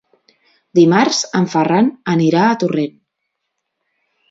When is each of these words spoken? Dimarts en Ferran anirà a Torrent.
Dimarts 0.79 1.19
en 1.41 1.45
Ferran 1.51 1.91
anirà 2.15 2.47
a 2.49 2.59
Torrent. 2.65 2.99